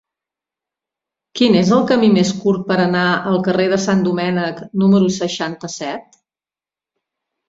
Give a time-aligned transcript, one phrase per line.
[1.39, 6.19] Quin és el camí més curt per anar al carrer de Sant Domènec número seixanta-set?